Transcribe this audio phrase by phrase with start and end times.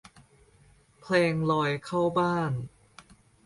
[1.01, 2.51] เพลงลอยเข้าบ้าน